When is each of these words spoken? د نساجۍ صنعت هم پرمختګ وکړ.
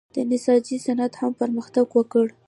د 0.15 0.17
نساجۍ 0.29 0.77
صنعت 0.85 1.13
هم 1.21 1.31
پرمختګ 1.41 1.87
وکړ. 1.93 2.25